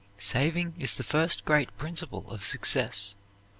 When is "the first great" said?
0.95-1.77